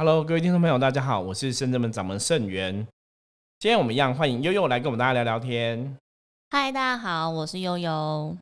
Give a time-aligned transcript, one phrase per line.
[0.00, 2.74] Hello，各位听众朋友，大家好，我是深圳门掌门盛元。
[3.58, 5.94] 今天我们一样欢迎悠悠来跟我们大家聊聊天。
[6.48, 8.34] 嗨，大家好，我是悠悠。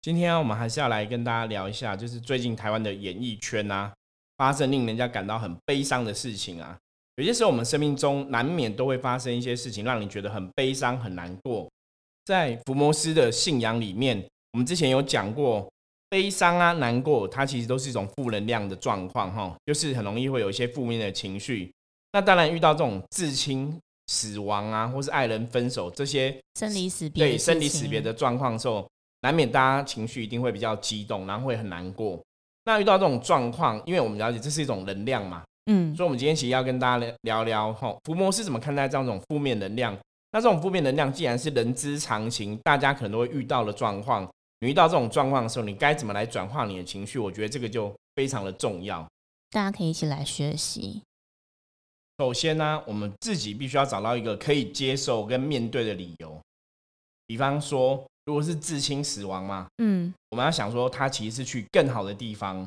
[0.00, 3.92] 今天我们还是要来跟大家聊一下，就是最近台湾的演艺圈啊，
[4.38, 6.78] 发生令人家感到很悲伤的事情啊。
[7.16, 11.68] 有些时候我们生命中难免都会发生一些事情，让你觉得很悲伤、很难过。
[12.24, 15.70] 在福摩斯的信仰里面，我们之前有讲过。
[16.12, 21.72] 悲伤啊，难过，它其实都是一种负能量的状况，哈，就是很容易会有一些负面的情绪。
[22.12, 23.74] 那当然，遇到这种至亲
[24.08, 28.86] 死亡啊，或是爱人分手这些生离死别，对生离死别的状况时候，
[29.22, 32.22] 难免大家情绪一定会比较激动，然后会很难过。
[32.66, 39.96] 那遇到这种状况，因为我们了解这是一种能量嘛，嗯，所以我们今天其实要跟大家聊聊，吼，伏魔是怎么看待这样一种负面能量？
[40.32, 44.30] 那这种负面能量既然是人之常情，大家可能都会遇到的状况。
[44.62, 47.18] 你遇到这种状况的时候，你该怎么来转化你的情绪？
[47.18, 49.04] 我觉得这个就非常的重要。
[49.50, 51.02] 大家可以一起来学习。
[52.18, 56.40] 首先呢，我们自己必须要找到一个可以接受跟面对的理由。
[57.26, 62.58] 比方说，如果是至亲死亡嘛，嗯，我们要想说他其实是去更好的地方，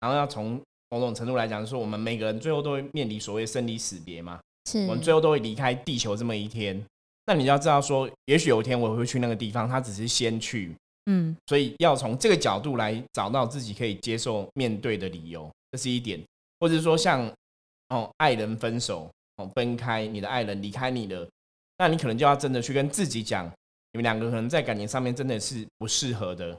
[0.00, 0.58] 然后要从
[0.88, 6.82] 某种程度来讲，说我们每个人最后都会面临所谓生离死别嘛，是我们最后都会离开地球这么一天。
[7.26, 10.74] 那你要知道说，也许有一天我会去那个地方，他只是先去。
[11.06, 16.20] 嗯，所以要从这个角度来找到自己可以接受面对的理由，这是一点。
[16.60, 17.30] 或者说像
[17.90, 21.28] 哦，爱人分手哦，分开，你的爱人离开你了，
[21.76, 23.46] 那你可能就要真的去跟自己讲，
[23.92, 26.58] 你们两个可能在感情上面真的是不适合的，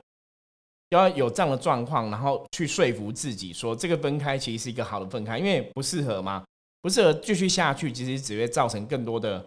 [0.89, 6.45] 要有这样的状况，然后去说服自己说，这个分开其实是一个好的分开，因为不适合嘛，
[6.81, 9.43] 不适合继续下去，其实只会造成更多的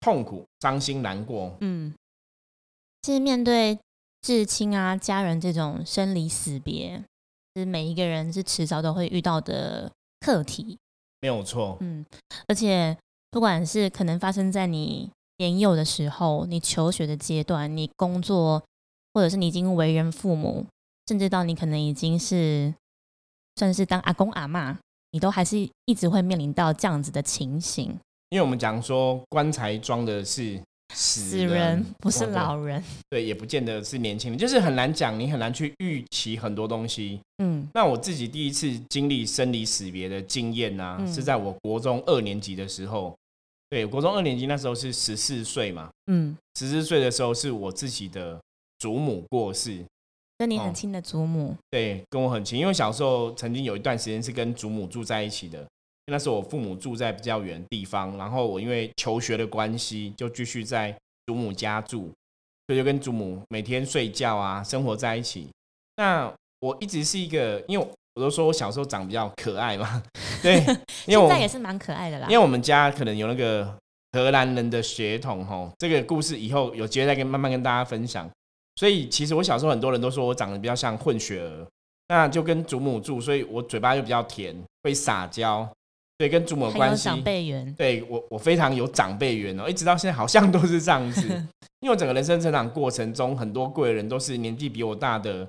[0.00, 1.56] 痛苦、伤心、难过。
[1.60, 1.94] 嗯，
[3.02, 3.78] 其实面对。
[4.22, 7.02] 至亲啊，家人这种生离死别，
[7.56, 10.78] 是每一个人是迟早都会遇到的课题，
[11.20, 11.78] 没有错。
[11.80, 12.04] 嗯，
[12.46, 12.96] 而且
[13.30, 18.62] 不管是可能发生在你年幼的时候，你求学的阶段，你工作，
[19.14, 20.66] 或者是你已经为人父母，
[21.08, 22.74] 甚至到你可能已经是
[23.56, 24.78] 算是当阿公阿妈，
[25.12, 25.56] 你都还是
[25.86, 27.98] 一直会面临到这样子的情形。
[28.28, 30.62] 因为我们讲说，棺材装的是。
[30.92, 37.20] 死人不是老人，对，也不见得是年轻人，就是很难讲，你很难去预期很多东西。
[37.38, 43.14] 嗯，那我自己第一次经历生离死别的经验呢，是在我国中二年级的时候。
[43.70, 48.36] 对，国中二年级那时候是十四岁嘛，嗯，十四岁的时候是我自己的
[48.80, 49.84] 祖母过世，
[50.38, 55.64] 跟你很亲的祖母，对，跟我很亲，因为小时候曾经有一段时间是跟祖母住在一起的。
[56.10, 60.94] 那时候我父母住在比较远的地方，然后我因为求学的关系，就继续在
[61.26, 62.10] 祖母家住，
[62.66, 65.48] 所以就跟祖母每天睡觉啊，生活在一起。
[65.96, 70.02] 那我一直是一个，因为我都说我小时候长比较可爱嘛，
[70.42, 70.56] 对，
[71.06, 72.26] 因为现在也是蛮可爱的啦。
[72.28, 73.78] 因为我们家可能有那个
[74.12, 78.28] 荷兰人的血统吼，这个故事以后有机会再跟慢慢跟大家分享。
[78.76, 81.66] 所以其实我小时候很多人都说我长得比较像混血儿，
[82.08, 85.68] 那就跟祖母住，所以我嘴巴就比较甜，会撒娇。
[86.20, 87.72] 对，跟祖母关系，长辈缘。
[87.72, 91.26] 对我，我非常有长辈缘哦，一直到现在好像都是这样子。
[91.80, 95.46] 因为我整个人生成长过程中，很多贵人都是年纪比我大的，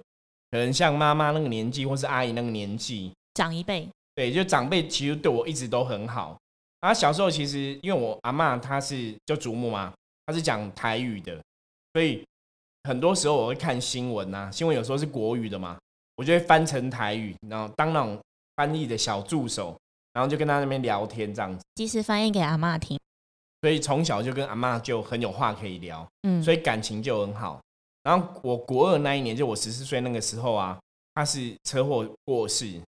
[0.50, 3.86] 可能像妈妈那个年纪，或是阿姨那个年纪，长一辈。
[4.16, 6.38] 对，就长辈其实对我一直都很好。
[6.80, 9.92] 啊，小时候其实因为我阿妈她是就祖母嘛，
[10.26, 11.38] 她是讲台语的，
[11.92, 12.24] 所以
[12.86, 15.78] 很多时候我会看新闻呐，新闻有时候是国语的嘛，
[16.16, 18.18] 我就会翻成台语，然后当那种
[18.56, 19.76] 翻译的小助手。
[20.14, 23.00] 然后就跟他那边聊天这样子，及时翻译给阿妈听，
[23.62, 27.62] 所以从小就跟阿妈就很有话可以聊，嗯，所以感情就很好。
[28.04, 30.80] 然后我国二那一年，就我十四岁那个时候啊，
[31.14, 32.82] 他是车祸过世，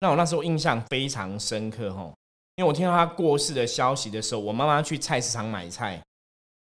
[0.00, 2.14] 那我那时候印象非常深刻吼，
[2.56, 6.02] 因为我听到他过世的消息的时候，我妈妈去菜市场买菜，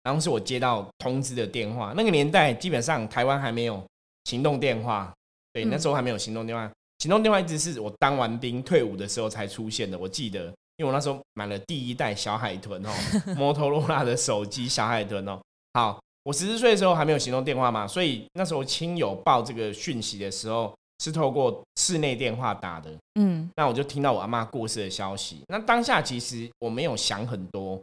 [0.02, 1.92] 然后是我接到通知的电话。
[1.94, 3.84] 那个年代基本上台湾还没有
[4.24, 5.12] 行动电话，
[5.52, 6.70] 对，那时候还没有行动电话。
[7.02, 9.98] 行动电话一直是我当完兵退伍的时候才出现的。
[9.98, 10.44] 我记得，
[10.76, 12.90] 因为我那时候买了第一代小海豚哦，
[13.36, 15.36] 摩托罗拉的手机小海豚哦。
[15.74, 20.72] 好，我十四岁的时候还没有行动电话嘛，所以那时候亲友报这个讯息的时候
[21.02, 22.88] 是透过室内电话打的。
[23.18, 25.40] 嗯，那我就听到我阿妈过世的消息。
[25.48, 27.74] 那当下其实我没有想很多，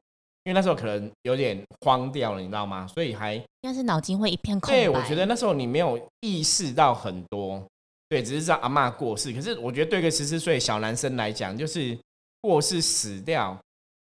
[0.45, 2.88] 因为那时候可能有点慌掉了，你知道吗？
[2.88, 4.80] 所以还应该是脑筋会一片空白。
[4.80, 7.62] 对，我觉得那时候你没有意识到很多。
[8.10, 11.96] 对，只是知道阿妈过世，可是我觉得对个十四岁小男生来讲，就是
[12.42, 13.56] 过世死掉，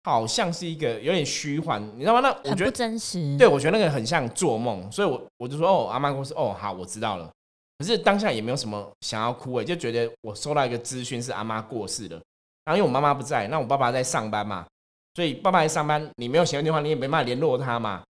[0.03, 2.21] 好像是一个有点虚幻，你知道吗？
[2.21, 3.35] 那我觉得不真实。
[3.37, 7.27] 对，我觉得那个很像做梦，所以我我就说哦，阿妈过世，哦，好，我知道了。
[7.79, 12.21] 可是当下也没有什么想要哭，哎，就觉得我收到一个资讯是阿妈过世了，
[12.65, 14.67] 然后因为我妈妈不在，那我爸爸在上班嘛，
[15.15, 18.03] 所以爸爸在上班，你没有闲电话，你也没办法联络他嘛，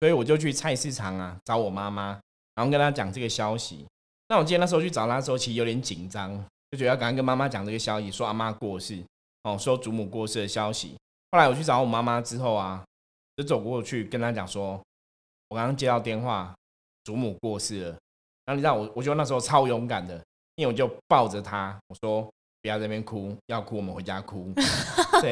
[0.00, 2.20] 所以我就去菜市场啊找我妈妈，
[2.54, 3.86] 然后跟他讲这个消息。
[4.34, 6.32] 那我记得那时候去找他的时候，其实有点紧张，
[6.72, 8.98] 就觉得要赶快跟妈妈讲这个消息，说阿妈过世
[9.44, 10.96] 哦，说祖母过世的消息。
[11.30, 12.84] 后来我去找我妈妈之后啊，
[13.36, 14.82] 就走过去跟她讲说，
[15.50, 16.52] 我刚刚接到电话，
[17.04, 17.90] 祖母过世了。
[18.44, 20.16] 然后你知道我，我觉得那时候超勇敢的，
[20.56, 22.28] 因为我就抱着她，我说。
[22.60, 24.50] 不要在那边哭，要哭我们回家哭。
[25.20, 25.30] 对，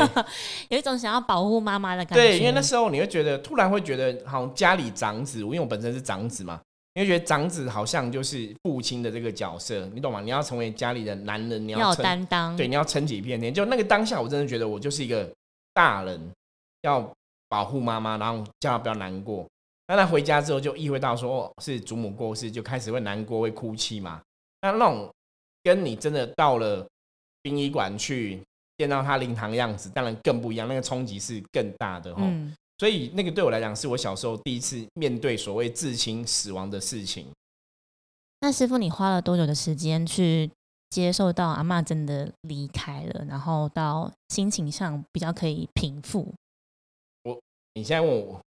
[0.69, 2.23] 有一种想要保护妈妈的感觉。
[2.23, 6.61] 对，因为那时候你会觉得，突然会觉得，好像家里长子，因为我本身是长子嘛，
[6.95, 10.21] 你会觉得长子好像就是父亲的这个角色，你懂吗？
[10.21, 13.53] 你要成为家里的男人，你要担当，对，你要撑起一片天。
[13.53, 15.31] 就那个当下，我真的觉得我就是一个
[15.73, 16.21] 大人，
[16.83, 17.11] 要
[17.49, 19.47] 保护妈妈，然后叫她不要难过。
[19.89, 24.21] 那他回家之后，就意会到说是祖母过世，就开始会难过，会哭泣嘛。
[24.61, 25.11] 那那种
[25.63, 26.87] 跟你真的到了。
[27.45, 28.41] 殡仪馆去
[28.79, 32.23] 见到他灵堂样子，当然更不一样，那个冲击是更大的哈。
[32.83, 37.29] 所以那个对我来讲，是我小时候第一次面对所谓至亲死亡的事情。
[38.41, 40.51] 那师傅，你花了多久的时间去
[40.91, 46.35] 接受到阿妈真的离开了，然后到心情上比较可以平复？
[47.23, 47.41] 我
[47.75, 48.41] 你现在问我，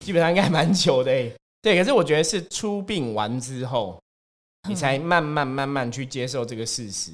[0.00, 1.32] 基本上应该蛮久的诶。
[1.62, 4.02] 对，可是我觉得是出殡完之后，
[4.68, 7.12] 你才慢慢慢慢去接受这个事实。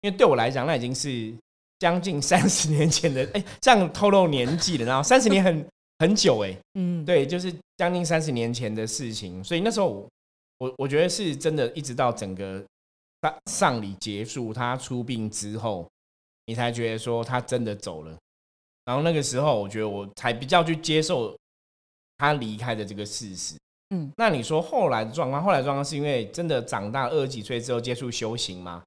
[0.00, 1.30] 因为对我来讲，那已经是
[1.78, 5.62] 将近三十年前的，哎，这样透露年纪了，然后三十年很
[5.98, 10.06] 很久，哎，嗯，对，就是将近三十年前的事情，所以那时候
[10.58, 12.62] 我我觉得是真的，一直到整个
[13.22, 15.88] 丧丧礼结束，他出殡之后，
[16.46, 18.16] 你才觉得说他真的走了，
[18.84, 21.36] 然后那个时候，我觉得我才比较去接受
[22.18, 23.56] 他离开的这个事实，
[23.90, 28.82] 嗯，那你说后来的状况，后来状况是因为真的长大二十几岁之后接触修行嘛？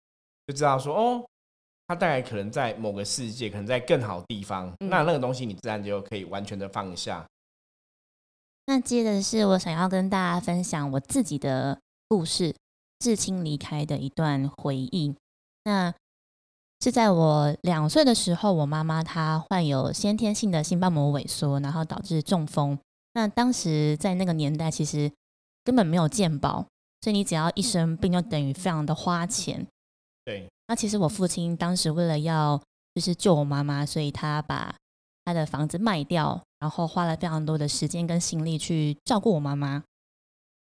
[0.48, 1.26] 就知道说哦，
[1.90, 7.26] 他大概可能在某个世界，可能在更好地方，那那个东西你自然就可以完全的放下。
[8.68, 12.56] 那接着是我想要跟大家分享我自己的故事，
[13.00, 15.16] 至亲离开的一段回忆。
[15.64, 15.92] 那
[16.80, 22.78] 是在我两岁的时候，我妈妈她患有先天性的心瓣膜萎缩，然后导致中风。
[23.14, 25.12] 那当时在那个年代，其实
[25.64, 26.68] 根本没有健保，
[27.02, 29.66] 所以你只要一生病，就等于非常的花钱。
[30.26, 32.62] 对，那其实我父亲当时为了要
[32.94, 34.76] 就是救我妈妈，所以他把
[35.26, 39.84] 他的房子卖掉，然后花了非常多的时间跟心力去照顾我妈妈。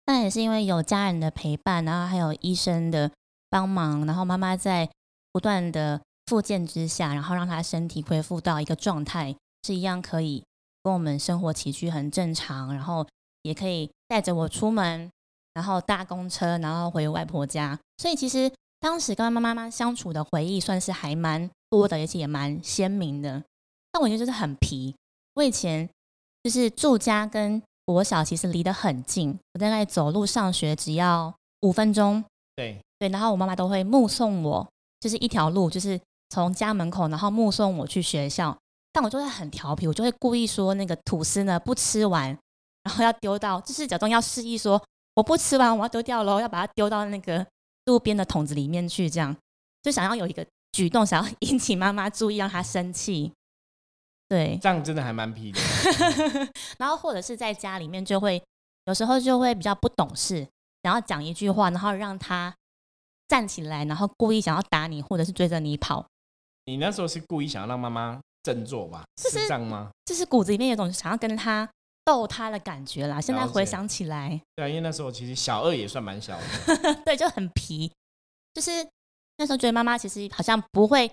[0.07, 3.11] 那也是因为有家人的陪伴，然后还有医生的
[3.51, 4.89] 帮忙，然后妈妈在
[5.33, 9.35] 不断的复健之下，然后让她身体恢复到一个状态，
[9.65, 10.45] 是一样可以
[10.83, 13.05] 跟我们生活起居很正常，然后
[13.43, 15.11] 也可以带着我出门，
[15.55, 17.77] 然后搭公车，然后回外婆家。
[17.97, 18.49] 所以其实。
[18.81, 23.43] 当时跟妈妈妈相处的回忆算是还蛮多的，而且也蛮鲜明的。
[23.91, 24.95] 但我觉得就是很皮。
[25.35, 25.89] 我以前
[26.45, 32.25] 就是住家跟国小其实离得很近，我大概走路上学只要五分钟。
[32.55, 34.67] 对对，然后我妈妈都会目送我，
[35.01, 38.57] 就是一条路，就是从家门口，然后目送我去学校。
[38.93, 42.27] 但我就会很调皮，我就会故意说那个吐司呢不吃完，
[42.85, 44.81] 然后要丢到，就是假装要示意说
[45.15, 47.45] 我不吃完我要丢掉喽，要把它丢到那个。
[47.89, 49.35] 路边的桶子里面去，这样
[49.83, 53.33] 就想要有一个举动，想要引起妈妈注意，让她生气。
[54.29, 55.59] 对，这样真的还蛮皮的。
[56.77, 58.43] 然后或者是在家里面，就会
[58.85, 60.47] 有时候就会比较不懂事，
[60.83, 62.55] 然后讲一句话，然后让他
[63.27, 66.07] 站起来，然后故意想要打你，或者是追着你跑。
[66.67, 69.03] 你那时候是故意想要让妈妈振作吧？
[69.17, 69.89] 是这样吗？
[70.05, 71.67] 就是骨子里面有种想要跟他。
[72.09, 77.93] 逗他的感觉啦，现在回想起来，对啊，因为那时候其实小二也算蛮小的， 对，就很皮，
[78.55, 78.71] 就是
[79.37, 81.13] 那时候觉得妈妈其实好像不会，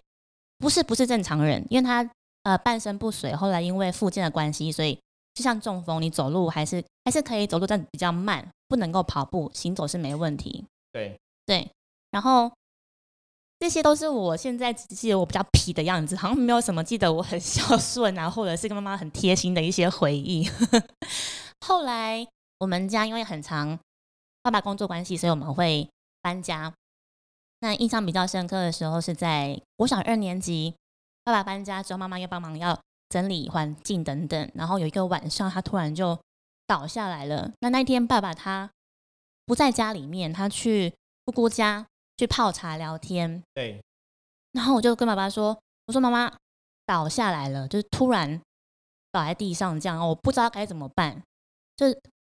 [0.58, 2.10] 不是不是正常人，因为她
[2.44, 4.98] 呃半身不遂，后来因为附件的关系，所以
[5.34, 10.64] 就像中风，你走路还是还是可以走路，但比较慢，不能够跑步，行走是没问题。
[10.94, 11.70] 对对，
[12.12, 12.50] 然后。
[13.58, 20.48] 这些都是我现在只记得我比较皮的样子，好像没有什么记得我很 孝顺啊，或者是跟妈妈很贴心的一些回忆。
[21.66, 22.28] 后来
[22.60, 23.80] 我们家因为很长，
[24.44, 25.90] 爸爸工作关系，所以我们会
[26.22, 26.72] 搬家。
[27.62, 30.76] 那印象比较深刻的时候是在我小二年级，
[31.24, 32.78] 爸爸搬家之后，妈妈又帮忙要
[33.10, 34.52] 整理环境等等。
[34.54, 36.20] 然后有一个晚上，他突然就
[36.68, 37.52] 倒下来了。
[37.62, 38.70] 那那天爸爸他
[39.46, 40.94] 不在家里面，他去
[41.24, 41.88] 姑姑家。
[42.18, 43.82] 去泡茶聊天，对。
[44.54, 45.58] 然后我就跟爸爸说
[45.88, 46.32] ：“我说妈妈
[46.86, 48.42] 倒下来了，就是突然
[49.12, 51.22] 倒在地上这样，我不知道该怎么办。
[51.76, 51.88] 就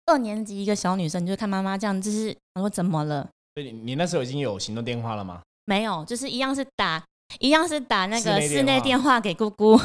[0.06, 3.28] 二年级一个小女生，就看妈妈这样，就是我说怎么了？
[3.56, 5.42] 对，你那时候已经有行动电话了吗？
[5.66, 7.04] 没有，就是一样是打
[7.40, 9.80] 一样是打那个室内电话给姑姑，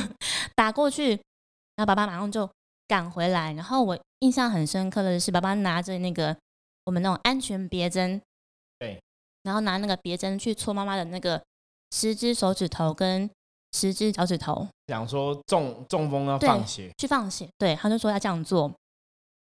[0.56, 2.48] 打过去，然后爸爸马上就
[2.88, 3.52] 赶回来。
[3.52, 6.36] 然后我印象很深刻的是，爸爸拿着那个
[6.84, 8.20] 我们那种安全别针，
[8.78, 9.02] 对，
[9.42, 11.42] 然后拿那个别针去戳妈妈的那个
[11.90, 13.28] 十只手指头跟
[13.72, 18.70] 十只脚趾头，讲说中中风要放血，去放血，对，他就说要这样做。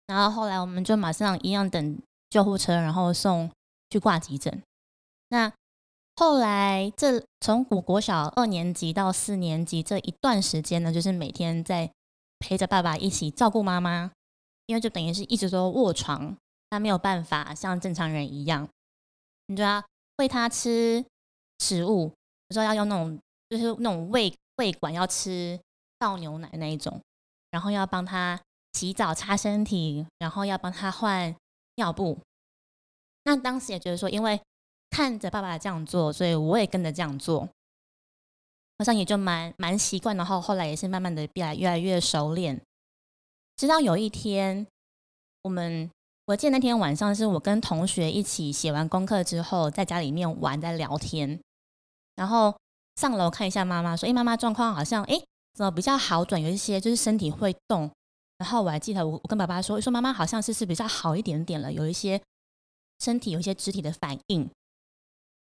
[0.09, 1.99] 然后后来我们就马上一样等
[2.31, 3.51] 救护车，然后送
[3.91, 4.63] 去挂急诊。
[5.29, 5.53] 那
[6.17, 11.91] 后来这从我国小二年级到四年级这一段时间呢，就是每天在
[12.39, 14.11] 陪着爸爸一起照顾妈妈，
[14.67, 16.37] 因为就等于是一直都卧床，
[16.71, 18.69] 他没有办法像正常人一样，
[19.49, 19.85] 你就要
[20.19, 21.05] 喂他吃
[21.59, 22.13] 食物，
[22.49, 23.19] 有时候要用那种
[23.51, 25.61] 就是那种喂喂管要吃
[25.99, 27.03] 倒牛奶那一种，
[27.51, 28.41] 然后要帮他。
[28.75, 31.35] 洗澡、擦身体，然后要帮他换
[31.77, 32.17] 尿布。
[33.25, 34.41] 那当时也觉得说，因为
[34.91, 37.49] 看着爸爸这样做，所以我也跟着这样做，
[38.79, 40.17] 好像也就蛮蛮习惯。
[40.17, 42.61] 然后后来也是慢慢的变来越来越熟练。
[43.57, 44.65] 直到有一天，
[45.43, 45.91] 我们
[46.29, 51.41] 我记得那天晚上是我跟同学一起写完功课之后，在家里面玩，在聊天，
[52.17, 52.55] 然后
[52.97, 55.19] 上楼看一下妈妈，说：“哎，妈妈状况好像哎
[55.55, 56.39] 怎么比较好转？
[56.41, 57.91] 有一些就是身体会动。”
[58.37, 62.21] 然后我还记得，我我跟爸爸说，说妈妈好像是是比较好一点点了，有一些
[62.99, 64.43] 身体有一些肢体的反应。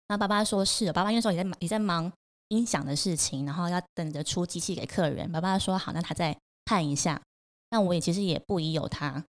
[0.08, 2.10] 然后爸爸说是，爸爸那时候也在也在忙
[2.48, 5.30] 音响的事情，然后要等着出机器给客人。
[5.34, 7.22] 爸爸说好，那他再看一下。
[7.72, 9.26] 那我也其实也不疑有他。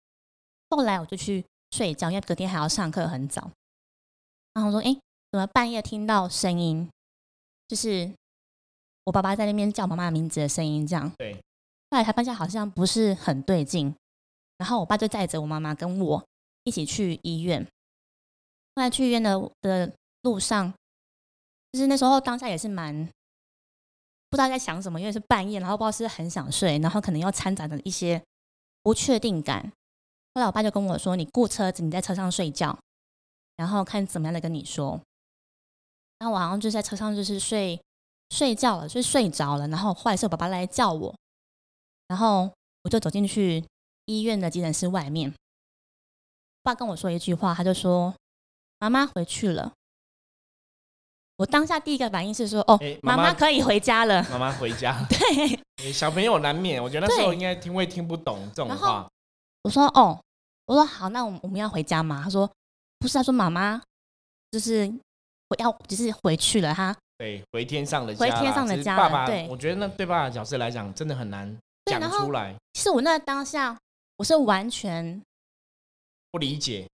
[0.70, 3.50] 后来我就去睡觉，因为隔天还要上课，很早。
[4.54, 4.96] 然后我说，哎，
[5.30, 6.88] 怎么半夜听到声音？
[7.68, 8.10] 就是
[9.04, 11.12] 我爸爸在那边叫妈妈名字的声音，这样。
[11.18, 11.34] 对。
[11.90, 13.94] 后来才发现好像不是很对劲，
[14.58, 16.24] 然后我爸就载着我妈妈跟我
[16.62, 17.64] 一起去医院。
[18.76, 20.72] 后来去医院的的路上，
[21.72, 22.94] 就是那时候当下也是蛮
[24.28, 28.22] 不知道在想什么，因为是半夜，然后不知道是很想睡，然后可能又掺杂着一些
[28.82, 29.72] 不确定感。
[30.34, 32.78] 后来我爸就跟我说：“你雇车子，你在车上睡觉，
[33.56, 35.00] 然后看怎么样的跟你说。”
[36.18, 37.80] 然后我好像就在车上就是睡
[38.30, 39.66] 睡觉了，就睡着了。
[39.68, 41.14] 然后后来是我爸爸来叫我。
[42.08, 42.50] 然后
[42.82, 43.64] 我就走进去
[44.06, 45.32] 医院的急诊室外面，
[46.62, 48.14] 爸跟我说一句话，他就说
[48.78, 49.72] ：“妈妈回去了。”
[51.36, 55.06] 我当下第一个反应是说：“哦，妈妈可以回家了。”妈妈回家。
[55.08, 59.08] 对，小朋友难免，我觉得那时候应该听会听不懂这种话。
[59.62, 60.20] 我说：“哦，
[60.66, 62.50] 我说好，那我我们要回家吗？”他说
[62.98, 63.80] ：“不是，他说妈妈
[64.50, 64.92] 就是
[65.48, 68.96] 我要，就是回去了。”他对，回天上的家回天上的家。
[68.96, 71.54] 爸爸，对，我觉得那对爸爸的角色来讲，真的很难。
[71.86, 73.76] 讲出来，其实我那当下
[74.16, 75.20] 我是完全
[76.30, 76.88] 不理解，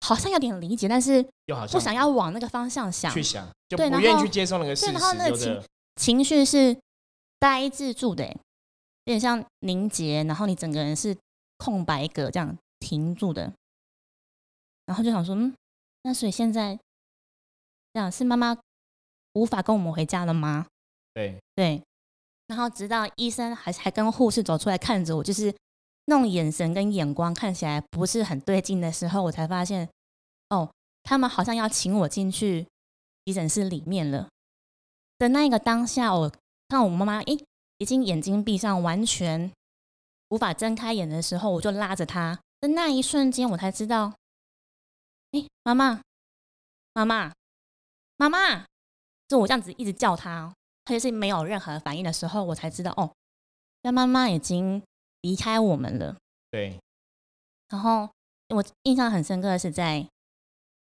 [0.00, 4.92] 好像有点理解，但是又好像不想要往那个方向想，去想，就不愿意去接受那个事实。
[4.92, 5.62] 然后那个情
[5.96, 6.76] 情绪是
[7.38, 8.34] 呆滞住的，有
[9.04, 11.16] 点像凝结，然后你整个人是
[11.60, 13.52] 空白格这样停住的。
[14.86, 15.54] 然后就想说，嗯，
[16.02, 16.76] 那所以现在
[17.92, 18.56] 这样是妈妈
[19.34, 20.66] 无法跟我们回家了吗？
[21.12, 21.82] 对对。
[22.46, 25.54] 然后直到医生还还跟护士走出来看着我，就是
[26.06, 29.88] 那种眼神跟眼光看起来不是很对劲的时候，我才发现，
[30.48, 30.68] 哦，
[31.04, 32.66] 他们好像要请我进去
[33.24, 34.28] 急诊室里面了。
[35.18, 36.32] 的那一个当下，我
[36.68, 37.38] 看我妈妈，诶，
[37.78, 39.52] 已经眼睛闭上，完全
[40.30, 42.40] 无法睁开眼的时候，我就拉着他。
[42.60, 44.12] 的那一瞬间，我才知道，
[45.32, 46.02] 哎，妈妈，
[46.92, 47.32] 妈妈，
[48.16, 48.66] 妈妈，
[49.28, 50.52] 就我这样子一直叫他，
[50.84, 53.10] 他就是没有任何反应的时候，我才知道哦，
[53.82, 54.82] 那妈妈已经
[55.22, 56.16] 离开我们了。
[56.50, 56.78] 对。
[57.68, 58.10] 然后
[58.48, 60.06] 我印象很深刻的是在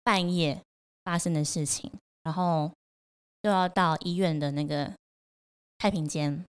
[0.03, 0.61] 半夜
[1.05, 1.93] 发生的事情，
[2.25, 2.73] 然后
[3.43, 4.93] 就要到医院的那个
[5.79, 6.45] 太平间，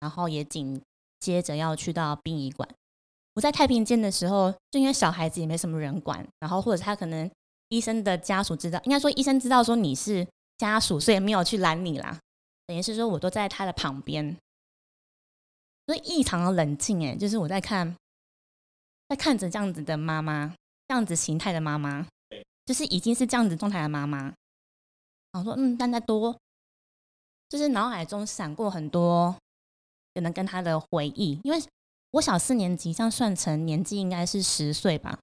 [0.00, 0.82] 然后也紧
[1.20, 2.68] 接着要去到殡仪馆。
[3.34, 7.30] 我在太平间的时候，就因为小孩子也没什么人管，然后或者他可能
[7.68, 12.18] 医生的家属知道，应该说医生知道说你是家属，所以没有去拦你啦。
[12.66, 14.36] 等于是说，我都在他的旁边，
[15.86, 17.06] 所以异常的冷静。
[17.06, 17.96] 哎，就是我在看，
[19.08, 20.54] 在看着这样子的妈妈，
[20.86, 22.06] 这样子形态的妈妈，
[22.66, 24.34] 就是已经是这样子状态的妈妈。
[25.30, 26.36] 然后说，嗯，但在多，
[27.48, 29.34] 就是脑海中闪过很多
[30.18, 31.38] 可能跟他的回忆。
[31.44, 31.62] 因为
[32.10, 35.18] 我小四年级，这样算成年纪应该是十岁吧？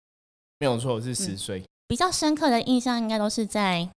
[0.59, 1.63] 没有错，是十岁。
[1.87, 3.89] 比较深刻的印象，应该都是在，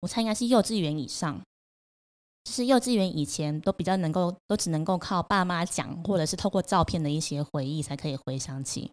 [0.00, 1.40] 我猜应该是幼稚园以上。
[2.44, 8.90] 就是幼稚园以前都比较能够，都只能够靠爸妈讲，或者是透过照片的一些回忆才可以回想起。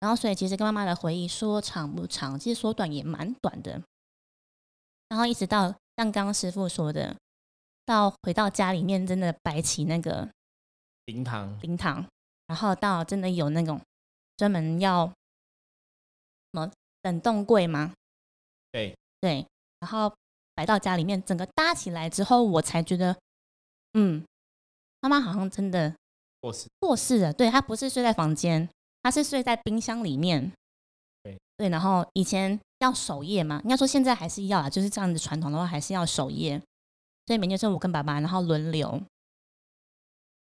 [0.00, 3.82] 然后，所以其实跟妈妈的回忆说长不长，其实说短也蛮短的。
[5.10, 7.14] 然后一直到像刚刚师傅说的，
[7.84, 10.28] 到回到家里面真的摆起那个
[11.06, 12.06] 灵堂，灵堂，
[12.46, 13.80] 然后到真的有那种
[14.36, 15.14] 专门要什
[16.52, 16.70] 么
[17.02, 17.92] 冷冻柜吗？
[18.70, 19.46] 对对，
[19.80, 20.12] 然后
[20.54, 23.16] 摆到家里面，整个搭起来之后，我才觉得，
[23.94, 24.24] 嗯，
[25.00, 25.94] 妈妈好像真的
[26.40, 27.32] 过世过世了。
[27.32, 28.68] 对，她不是睡在房间，
[29.02, 30.52] 她是睡在冰箱里面。
[31.22, 36.60] 对对，然后以前要守夜嘛，应该说现在还是要啊，就是这样子传统的话还是要守夜，
[37.26, 38.90] 所以每天是我跟爸爸，然后轮流，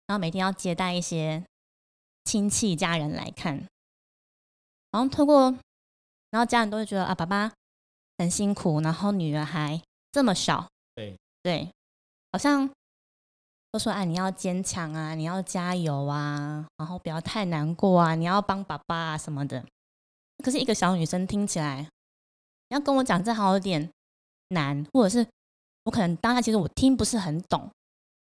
[0.07, 1.43] 然后每天要接待一些
[2.23, 3.55] 亲戚家人来看，
[4.91, 5.51] 然后透过，
[6.31, 7.51] 然后家人都会觉得啊，爸爸
[8.17, 11.69] 很辛苦，然后女儿还这么小，对对，
[12.31, 12.69] 好像
[13.71, 19.63] 都说啊，你要坚强啊，你要加油啊，然后不要太难过啊，你要帮爸爸啊什么的。
[20.43, 21.81] 可是一个小女生听起来，
[22.69, 23.91] 你要跟我讲这好有点
[24.49, 25.27] 难，或者是
[25.83, 27.69] 我可能当下其实我听不是很懂，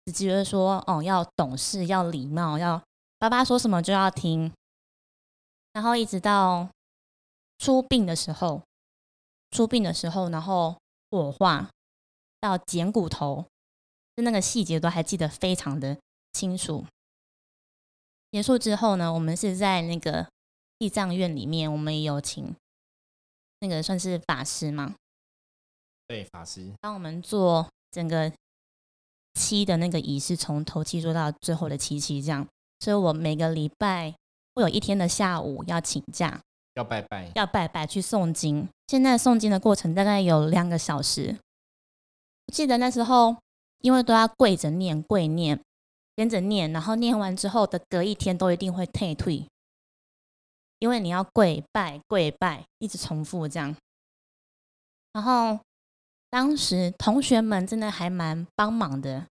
[0.04, 2.82] 只觉得说哦要懂事，要礼貌，要
[3.18, 4.52] 爸爸说什么就要听。
[5.72, 6.68] 然后一直到
[7.58, 8.62] 出殡的时候，
[9.50, 10.76] 出殡的时候，然后
[11.10, 11.70] 火化
[12.40, 13.44] 到剪骨头，
[14.16, 15.98] 就那个细节都还记得非常的
[16.32, 16.84] 清楚。
[18.30, 20.26] 结束之后呢，我们是在那个。
[20.78, 22.54] 地藏院里面，我们也有请
[23.60, 24.94] 那个算是法师嘛？
[26.06, 28.32] 对，法师当我们做整个
[29.34, 32.46] 七的那个仪式，从头七做到最后的七七这样。
[32.78, 34.14] 所以我每个礼拜
[34.54, 36.40] 会有一天的下午要请假，
[36.74, 38.68] 要拜拜，要拜拜去诵经。
[38.86, 41.36] 现在诵经的过程大概有两个小时。
[42.46, 43.36] 我记得那时候，
[43.80, 45.60] 因为都要跪着念、跪念、
[46.14, 49.44] 跟着念，然后念完之后的隔一天都一定会退退。
[50.78, 53.74] 因为你要跪拜跪拜，一直重复这样。
[55.14, 55.58] 然后
[56.36, 59.26] 当时同学们真的还蛮帮忙的，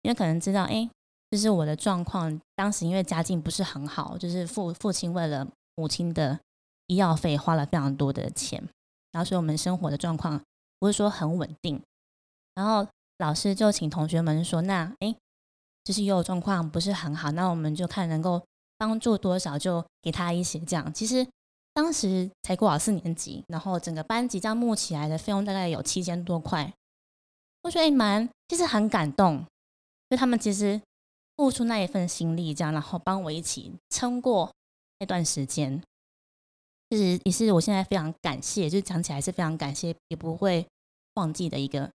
[0.00, 0.88] 因为可能知道，哎，
[1.30, 2.40] 这是我的状况。
[2.54, 6.40] 当时因为家境不是很好，就是父父亲为了母亲的
[6.86, 8.66] 医药费花了非常多的钱，
[9.12, 10.40] 然后所以我们生活的状况
[10.78, 11.78] 不是说很稳定。
[12.54, 12.86] 然后
[13.18, 15.14] 老师就请同学们说，那哎，
[15.84, 18.42] 就是有状况不是很好，那我们就看能够。
[18.78, 21.26] 帮助多少就给他一些，这样其实
[21.76, 26.72] 当时才过好四年级，然后整个班级这样募起来的费用大概有七千多块，
[27.60, 29.44] 我觉得蛮其实很感动，
[30.08, 30.80] 就他们其实
[31.36, 34.50] 付出那一份心力，这样然后帮我一起撑过
[35.00, 35.82] 那段时间，
[36.88, 40.66] 其实也是我现在非常感谢，就讲起来是非常感谢，也不会
[41.16, 41.90] 忘记的一个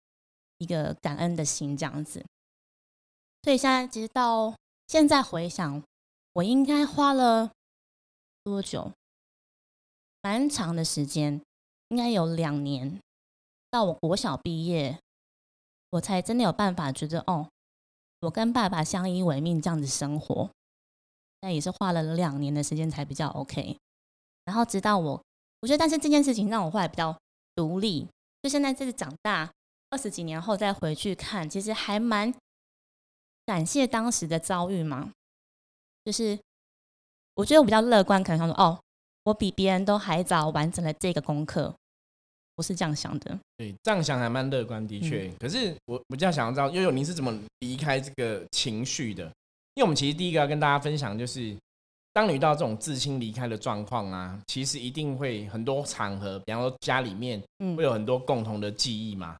[0.57, 2.21] 一个感恩的心这样子。
[3.43, 4.53] 所以现在其实到
[4.87, 5.81] 现在回想。
[6.33, 7.49] 我应该花了
[8.43, 8.91] 多久？
[10.21, 11.41] 蛮长的时间，
[11.89, 12.99] 应该有两年。
[13.71, 14.99] 到我国小毕业，
[15.91, 17.49] 我才真的有办法觉得，哦，
[18.21, 20.49] 我跟爸爸相依为命这样子生活。
[21.41, 23.77] 那也是花了两年的时间才比较 OK。
[24.45, 25.23] 然后直到我，
[25.61, 27.15] 我觉得，但是这件事情让我后来比较
[27.55, 28.07] 独立。
[28.41, 29.51] 就现在这是长大
[29.89, 32.33] 二十几年后再回去看，其实还蛮
[33.45, 35.11] 感谢当时的遭遇嘛。
[36.03, 36.39] 就是
[37.35, 38.81] 我觉得我比较乐观，可能想说哦，
[39.29, 41.71] 我比别人都还早完成了这个功课，
[42.55, 43.37] 我是这样想的。
[43.57, 45.31] 对，这样想还蛮乐观，的确。
[45.39, 49.25] 可是我我比较想要知道，悠悠您是怎么离开这个情绪的？
[49.75, 51.55] 因为我们其实第一个要跟大家分享，就是
[52.11, 57.39] 当你遇到这种自亲离开的状况啊，其实一定会很多场合，比方说家里面
[57.77, 59.37] 会有很多共同的记忆嘛。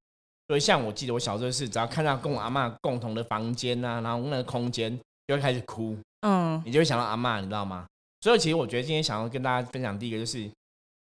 [0.49, 5.97] 所以像我记得我小时候是，只要看到跟我阿妈共同的房间啊，然后那个空间就会开始哭。
[6.21, 7.87] 嗯，你就会想到阿妈，你知道吗？
[8.21, 10.49] 所以其实我觉得今天想要跟大家分享第一个就是，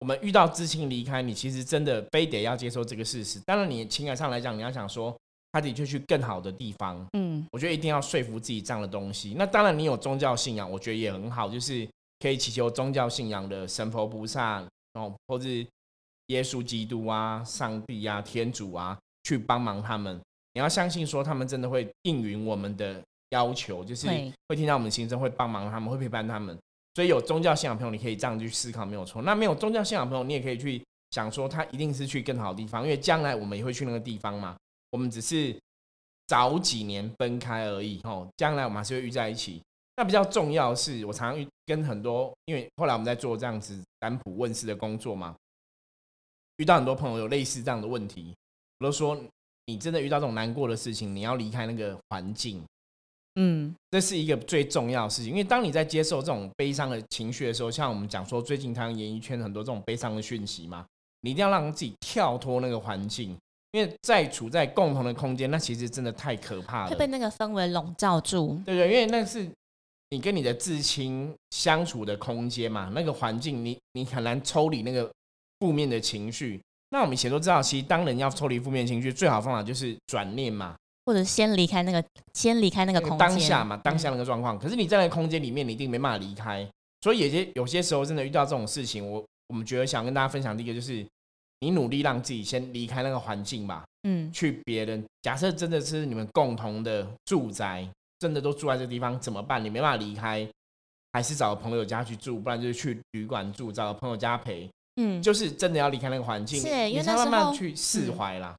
[0.01, 3.41] 我们遇到知青离开，你其实真的非得要接受这个事实。
[3.47, 5.17] 当然，你情感上来讲，你要想说
[5.53, 7.07] 他的确去更好的地方。
[7.13, 9.35] 嗯，我觉得一定要说服自己这样的东西。
[9.37, 14.63] 那当然，你有宗教信仰，我觉得也很好，就是可以祈求宗教信仰的神佛菩萨
[14.95, 15.67] 哦，或是
[16.27, 20.21] 耶稣基督啊、上帝啊、天主啊，去帮忙他们。
[20.53, 23.03] 你要相信说，他们真的会应允我们的。
[23.31, 24.09] 要求就是
[24.49, 26.59] 会听到我们心声，会帮忙他们，会陪伴他们。
[26.95, 29.23] 所以有宗教信仰朋友，你可以这样去思考，没有错。
[29.23, 34.57] 那没有宗教信仰朋友，你也可以去想说，他一定是去更好的地方，因为将来我们也会去那个地方嘛。
[34.91, 35.57] 我们只是
[36.27, 39.63] 早几年分开而已，吼，将来我们还是会遇在一起。
[39.97, 45.37] 那比较重要的是，我常常遇跟很多，因为后来我们在做这样子占卜问世的工作嘛，
[46.57, 48.35] 遇到很多朋友有类似这样的问题，
[48.79, 49.17] 我都说，
[49.67, 52.65] 你真的遇到这种难过的事情，你要离开那个环境。
[53.37, 60.85] 嗯，这是一个最重要的事情，因为当你在接受这种悲伤的情绪的时候，像我们讲说，最近台湾演艺圈很多这种悲伤的讯息嘛，
[61.21, 63.37] 你一定要让自己跳脱那个环境，
[63.73, 68.61] 因为在处在共同的空间，那其实真的太可怕了，会被那个氛围笼罩住。
[68.67, 69.49] 对对，因为那是
[70.11, 75.09] 你跟你的至亲相处的空间嘛，那个环境，你你很难抽离那个
[75.61, 76.61] 负面的情绪。
[76.91, 84.59] 那我们以前都知道，其实当人要抽离负面情绪，最好方法就是转念嘛，或者先离开那个，先离开那个空间，当下嘛，当下那个状况。
[84.59, 86.67] 可是你在那个空间里面，你一定没办法离开。
[87.01, 91.07] 所以有些有些时候，真的遇到这种事情，我我们觉得想跟大家分享第一个就是，
[91.61, 93.85] 你努力让自己先离开那个环境吧。
[94.03, 97.87] 嗯，去别人假设真的是你们共同的住宅，
[98.19, 99.63] 真的都住在这个地方怎么办？
[99.65, 100.47] 你没办法离开，
[101.13, 104.69] 还是找个朋友家去住，不然就是去旅馆住，找个朋友家陪。
[104.97, 108.55] 嗯，就是真的要离开那个环境，是，你才慢慢去释怀啦。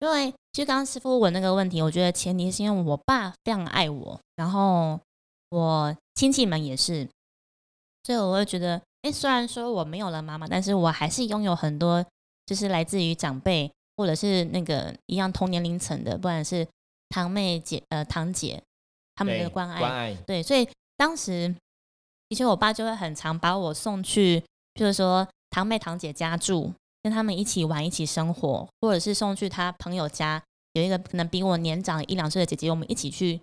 [0.00, 4.98] 因为其实刚刚师傅问那个问题，我觉得前提是因为我爸非常爱我，然后
[5.50, 7.08] 我亲戚们也是，
[8.04, 12.04] 所以我会觉得，哎，虽然说我没有了妈妈，但是我还是拥有很多，
[12.46, 13.70] 就是来自于长辈。
[13.98, 16.64] 或者是那个一样同年龄层的，不管是
[17.08, 18.62] 堂妹姐呃堂姐
[19.16, 21.52] 他们的关爱，对，所以当时
[22.28, 24.40] 的确我爸就会很常把我送去，
[24.74, 33.40] 就是说堂妹堂姐家住，跟他们一起玩一起生活，或者是送去他朋友家，有一个可能比我年长一两岁的姐姐，我们一起去，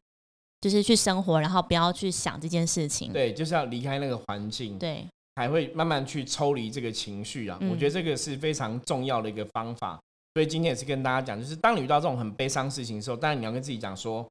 [0.62, 10.00] 就是去生活，然后不要去想这件事情，对，就是要离开那个环境，对，还会慢慢去抽离这个情绪啊，我觉得这个是非常重要的一个方法。
[10.34, 14.28] 所以今天也是跟大家讲，就是当你遇到这种很悲伤事情的时候，当然你要跟自己讲说，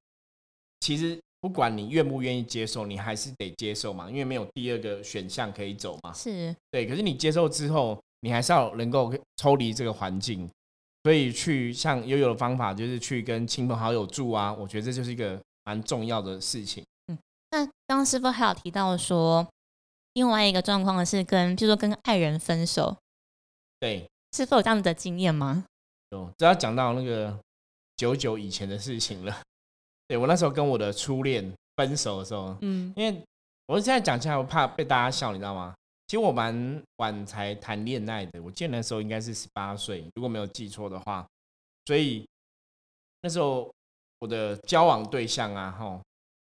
[0.81, 6.13] 其实不管你愿不愿意接受，你还是得接受嘛，因为没有第二个选项可以走嘛。
[6.13, 10.51] 是对，可是你接受之后，你还是要能够抽离这个环境，
[11.03, 16.83] 所以去像悠悠的方法，就是去跟亲朋好友住啊，我觉得这就是一个蛮重要的事情。
[17.09, 17.19] 嗯，
[17.51, 19.47] 那刚刚师傅还有提到说，
[20.15, 22.97] 另外一个状况是跟，就说跟爱人分手，
[23.79, 25.67] 对，是否有这样的经验吗？
[26.09, 27.39] 有只要讲到那个
[27.99, 29.43] 久久以前的事情了，
[30.09, 33.23] 对我那时候跟我的初恋分手的时候，嗯，因为
[33.67, 35.75] 我现在讲起来，我怕被大家笑，你知道吗？
[36.07, 41.27] 其实我蛮晚才谈恋爱的，我记得那时候应该是十八岁，如果没有记错的话。
[41.87, 42.27] 所以
[43.23, 43.71] 那时候
[44.21, 46.01] 我的交往对象啊，吼，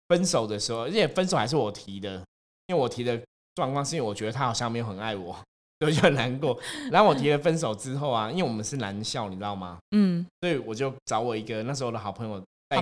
[0.07, 2.23] 分手的时候，而且分手还是我提的，
[2.67, 3.21] 因为我提的
[3.55, 5.35] 状况是因为我觉得他好像没有很爱我。
[5.79, 9.77] 所以就很难过，然后我提了分手之后啊，因为我们是男校，你知道吗？
[9.91, 12.77] 嗯，所以我就找我一个那时候的好朋友，在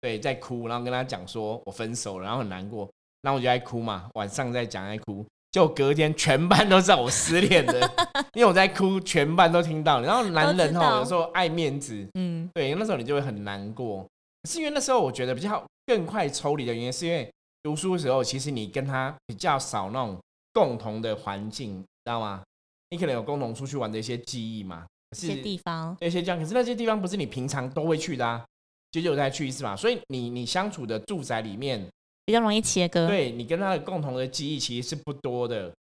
[0.00, 2.88] 对，在哭，然后跟他讲说我分手了，然后很难过，
[3.22, 7.80] 然后我就在哭嘛，晚上在讲在哭，就隔天全班都知道我失恋的，
[8.34, 10.00] 因为我在哭，全班都听到。
[10.00, 14.06] 然后男人哈有时候爱面子，嗯，对，那时候你就会很难过。
[14.48, 17.30] 是因为那时候我觉得比较更快抽离的原因，是因为
[17.62, 20.18] 读书的时候，其实你跟他比较少那种
[20.52, 21.84] 共同的环境。
[22.02, 22.42] 知道吗？
[22.88, 24.86] 你可能有共同出去玩的一些记忆嘛？
[25.14, 28.42] 一些地方，那些这样，可是那些地方不是你平常都会去的啊，
[28.90, 29.76] 久久再去一次嘛。
[29.76, 31.86] 所以你你相处的住宅里面
[32.30, 33.08] 比较容易切割。
[33.08, 35.72] 对你跟他的共同的记忆其实是不多的。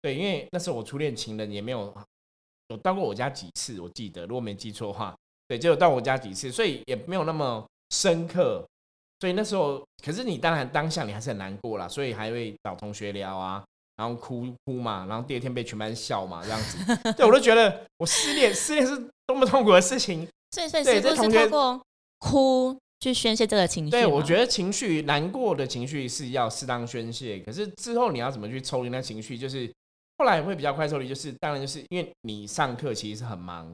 [0.00, 1.94] 对，因为那时候我初恋情人也没有
[2.68, 5.14] 有到过我家几次，我记得如果没记错的话，
[5.46, 8.66] 对，就有到我家几次，所以也没有那么深刻。
[9.20, 13.62] 所以那时候，可是你当然当下你还是很难过啦，所以还会找同学聊啊。
[13.96, 16.78] 然后哭哭嘛，然后第二天被全班笑嘛，这样子，
[17.18, 20.26] 对我都觉得我失恋，失恋是多么痛苦的事情。
[20.52, 21.82] 所以，所以是不是通过
[22.20, 23.90] 哭去宣泄这个情绪？
[23.90, 29.36] 对，我觉得情绪难过的情绪是要适当宣泄，可是之后你要怎么去抽离那情绪？
[29.38, 29.72] 就是
[30.18, 33.68] 后来会比较快抽离，就是当然就是因为你上课其实是很忙，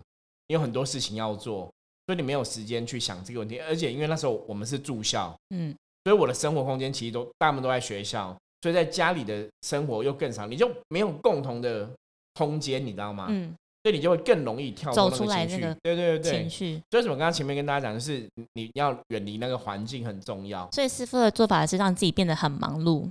[0.48, 1.72] 你有很多事情要做，
[2.06, 3.58] 所以你没有时间去想这个问题。
[3.60, 8.36] 而且因为那时候我们是住校，嗯，所以我的生活空间其实都大部分都在学校。
[8.62, 11.86] 所以在家里的生活又更少，你就没有共同的
[12.32, 13.26] 空间，你知道吗？
[13.28, 13.54] 嗯，
[13.84, 16.82] 所以你就会更容易跳走出来那个对对对情绪。
[16.90, 17.14] 所以什么？
[17.14, 20.66] 刚刚前面跟大家讲的是，你要远离那个环境很重要。
[20.72, 23.08] 所以师傅的做法是让自己变得很忙碌。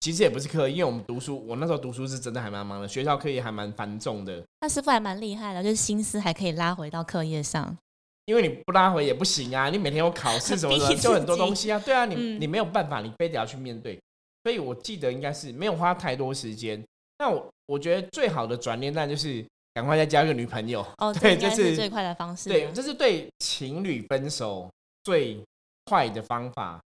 [0.00, 4.42] 其实也不是刻意，因为我们读书，我那时候读书是真的还蛮忙的，学校课业还蛮繁重的。
[4.60, 7.76] 那师傅还蛮厉害的，就是心思还可以拉回到课业上。
[8.24, 11.78] 因为你不拉回也不行啊，你每天有考试什么 的，就很多东西啊。
[11.78, 13.98] 对啊，你你没有办法，你非得要去面对。
[14.44, 16.82] 所以我记得应该是没有花太多时间。
[17.18, 19.44] 那我我觉得最好的转念，那就是
[19.76, 20.80] 赶快再交一个女朋友。
[20.96, 22.48] 哦， 对，这是最快的方式。
[22.48, 24.70] 对，这是对情侣分手
[25.04, 25.44] 最
[25.84, 26.80] 快的方法。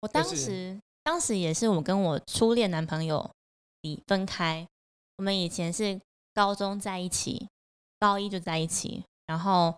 [0.00, 3.30] 我当时当时也是我跟我初恋男朋友
[3.82, 4.66] 离分开。
[5.18, 6.00] 我们以前是
[6.32, 7.46] 高中在一起，
[7.98, 9.76] 高一就在一起，然后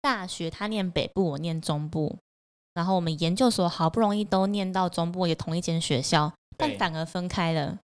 [0.00, 2.16] 大学他念北部，我念中部，
[2.72, 6.32] 然后我们研究所好不容易都念到中部，也同一间学校。
[6.56, 7.78] 但反而分开了，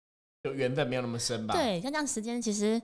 [0.43, 1.53] 就缘分没有那么深吧？
[1.53, 2.81] 对，像这样时间其实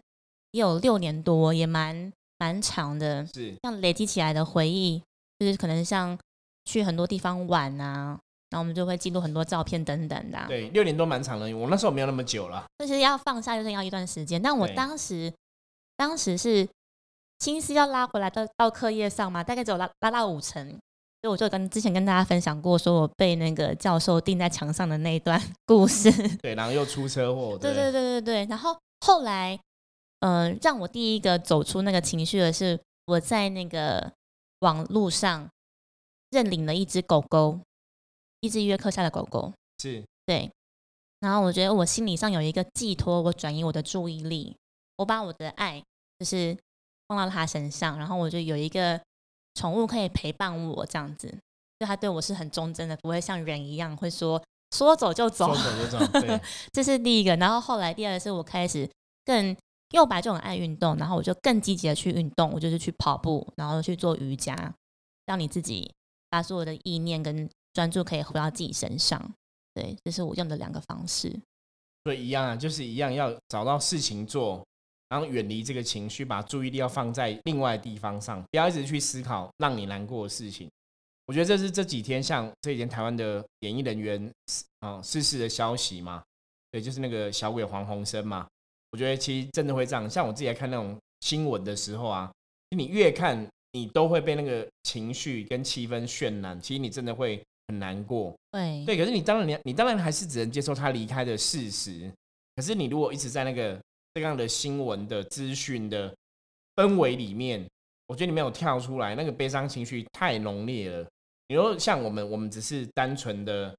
[0.52, 5.02] 也有六年多，也蛮蛮长的，是像累积起来的回忆，
[5.40, 6.18] 就是可能像
[6.66, 10.38] 去很多地方玩啊，然后我们就会记录很多照片等等的。
[10.48, 12.64] 对，六年多蛮长的，我那时候没有那么久了。
[12.80, 14.42] 就是要放下，就是要一段时间。
[14.42, 15.32] 但我当时，
[15.96, 16.68] 当时是
[17.40, 20.78] 心思要拉回来到到课业上嘛，大概只有拉拉到五成。
[21.24, 26.12] 所以我就跟之前跟大家分享过，说我被那个教授钉在墙上的那一段 故事。
[26.40, 27.56] 对，然后又出车祸。
[27.62, 28.46] 对对对对对。
[28.46, 29.60] 然后后来，
[30.22, 34.12] 嗯，让我第一个走出那个情绪的是我在那个
[34.62, 35.48] 网路上
[36.32, 37.60] 认领了一只狗狗，
[38.40, 39.54] 一只约克夏的狗狗。
[39.78, 40.04] 是。
[40.26, 40.50] 对。
[41.20, 44.56] 然后我觉得我心理上有一个寄托，我转移我的注意力，
[44.96, 45.84] 我把我的爱
[46.18, 46.58] 就是
[47.08, 49.00] 放到他身上，然后我就有一个。
[49.54, 51.28] 宠物可以陪伴我这样子，
[51.78, 54.42] 就它对我是很忠贞的，不会像人一样会说
[54.74, 55.54] 说走就走。
[55.54, 56.40] 说走就走，对。
[56.72, 58.90] 这是第一个，然后后来第二个是我开始
[59.26, 59.54] 更
[59.92, 64.74] 又把这种爱运动，然后我就更积极的去运动，我就是去跑步，然后去做瑜伽，
[65.26, 65.94] 让你自己
[66.30, 69.34] 把所有的意念跟专注可以回到自己身上。
[69.74, 71.34] 对，这是我用的两个方式。
[72.04, 74.66] 对，一样啊，就是一样，要找到事情做。
[75.10, 80.70] 然后远离这个情绪，把注意力要放在另外地方上，不要一直去思考让你难过的事情。
[81.26, 84.34] 我觉得这是这几天像这几天台湾的演艺人员
[84.80, 86.24] 啊逝世的消息嘛，
[86.72, 88.48] 对，就是那个小鬼黄鸿升嘛。
[88.92, 92.32] 我觉得其实真的会这样，像我自己在看那种新闻的时候啊，
[92.70, 98.34] 你越看你都会被那个情绪跟气氛渲染，其实你真的会很难过。
[98.52, 102.12] 对，对，可是你当然你你当然还是只能接受他离开的事实。
[102.56, 103.80] 可是你如果一直在那个。
[104.14, 106.14] 这样的新闻的资讯的
[106.76, 107.66] 氛围里面，
[108.08, 111.08] 我觉得你没有跳出来，那个悲伤情绪太浓烈了。
[111.48, 113.74] 你说像我们，我们只是单纯的，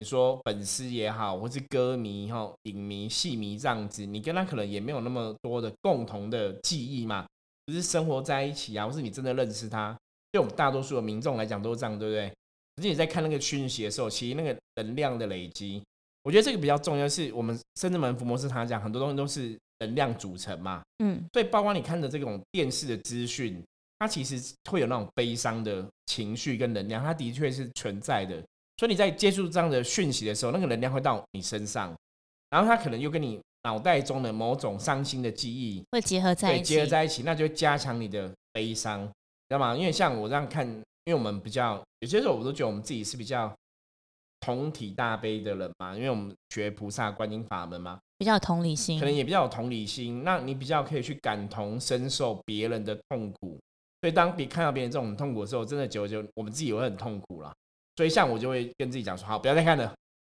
[0.00, 7.26] 你说粉丝也好，或是歌迷哈、影迷、戏迷这样子，你跟他可能也没有那么多的共同的记忆嘛，
[7.66, 9.98] 只是生活在一起啊，或是你真的认识他。
[10.30, 12.26] 对我们大多数的民众来讲都是这样，对不对？
[12.76, 15.82] 而且你在看那个讯息的时候，其实那个能量的累积。
[16.22, 23.60] 我觉得这个比较重要，是我们深圳门福摩斯他讲很多东西都是能量组成嘛，嗯，所以包括你看的这种电视的资讯，
[23.98, 28.40] 它其实会有那种悲伤的情绪跟能量，它的确是存在的。
[28.78, 31.94] 所以你在接触这样的讯息的时候，那个能量会到你身上，
[32.48, 39.10] 然后它可能又跟你脑袋中的某种伤心的记忆会结合在一起，结合在一起，那就会加强你的悲伤，知
[39.50, 39.76] 道吗？
[39.76, 40.66] 因为像我这样看，
[41.04, 43.52] 因为我们比较有些时候我都觉得我们自己是比较。
[44.40, 50.22] 同体大悲的人嘛，因为我们学菩萨观音法门嘛，比较有同理心，可能也比较有同理心。
[50.22, 53.58] 那你比较可以去感同身受别人的痛苦，
[54.00, 57.52] 所以当别看到别人这种痛苦的时候，真的久久我们自己也会很痛苦了。
[57.98, 59.92] 所以像我就会跟自己讲说，好，不要再看了。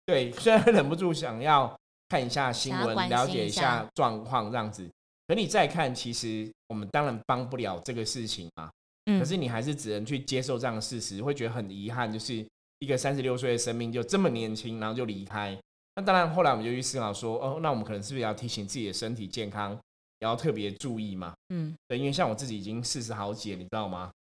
[0.07, 4.89] 对，虽然忍不住想要看一下新闻，了解一下状况这样子，
[5.29, 8.71] 可你再看，其实我们当然帮不了这个事情嘛。
[9.05, 12.43] 嗯，可是你还是只能去接受这样的事实，会觉得很遗憾，就是。
[12.83, 15.55] 一个三十六岁的生命就这么年轻，然后就离开。
[15.97, 21.35] 那当然，后来我们就去思考说，哦，那我们可能是不是要提醒自己的身体健康，也要特别注意嘛？
[21.51, 24.11] 嗯，对，因为像我自己已经四十好几了，你知道吗？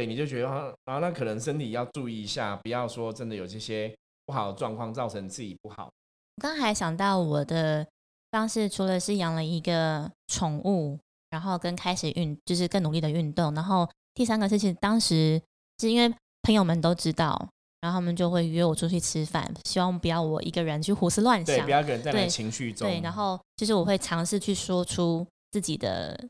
[0.00, 5.92] 对，你就觉得啊，那可能身体要注意一下，不要说真的有这些不好的状况造成自己不好。
[6.36, 7.86] 我刚还想到我的
[8.30, 15.38] 方式，除了是养了一个宠物，然后跟开始运，就是更努力的运动，然后第三个是，其实当时
[15.78, 17.50] 是因为朋友们都知道。
[17.82, 22.86] 然后他们就会约我出去吃饭，希望不要我一个人去胡思乱想，对，不要一个人在那情绪中。
[22.86, 26.28] 对，然后就是我会尝试去说出自己的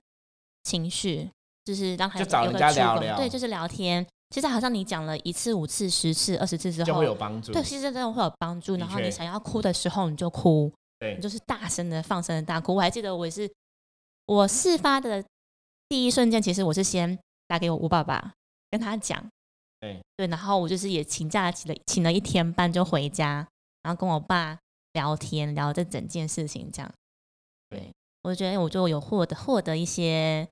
[0.62, 1.28] 情绪，
[1.70, 4.04] 就是让孩子找人家聊聊，对，就是聊天。
[4.30, 7.52] 其实好像你讲了一次、五次、十次、二十次之后，就会有帮助。
[7.52, 8.74] 对，其实真的会有帮助。
[8.74, 12.74] 然后你想要哭的时候，你就哭，对，你就是大声的、放声的大哭。
[12.74, 13.48] 我还记得我也是
[14.26, 15.24] 我事发的
[15.88, 18.32] 第一瞬间，其实我是先打给我吴爸爸，
[18.68, 19.24] 跟他讲。
[19.78, 23.46] 对对，然后我就是也请假请了请了一天半就回家，
[23.82, 24.58] 然后跟我爸
[24.94, 26.92] 聊天聊这整件事情，这样。
[27.68, 27.90] 对，
[28.22, 30.48] 我觉得我就有获得获得一些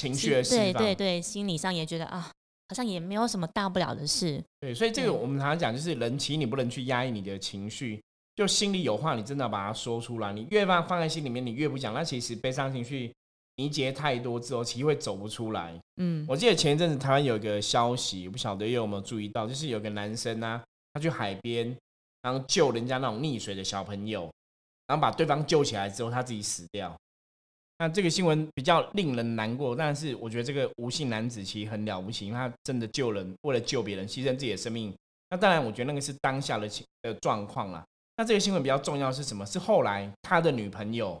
[0.00, 2.30] 情绪的对对对，心理上也觉得啊，
[2.68, 4.42] 好像也没有什么大不了的事。
[4.60, 8.02] 对，所以这个我们常常讲，就是人其实你不能去压抑你的情绪，
[8.34, 10.32] 就心里有话，你真的把它说出来。
[10.32, 13.12] 你越放放在心里面，你越不讲，那其实悲伤情绪。
[13.56, 15.78] 凝结太多之后，其实会走不出来。
[15.96, 20.62] 嗯，我记得前一阵子台湾有一个消息，不晓得有没有注意到，就是有个男生呢，
[20.94, 21.76] 他去海边，
[22.22, 24.32] 然后救人家那种溺水的小朋友，
[24.86, 26.96] 然后把对方救起来之后，他自己死掉。
[27.80, 34.94] 那这个新闻比较令人难过，但是我觉得这个吴姓男子其实很了不起，因为他真的救人，为了救别人牺牲自己的生命。
[35.30, 37.82] 那当然，我觉得那个是当下的情的状况啦。
[38.16, 39.44] 那这个新闻比较重要是什么？
[39.46, 41.18] 是后来他的女朋友。